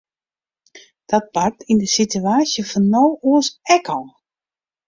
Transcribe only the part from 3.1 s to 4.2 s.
oars ek al.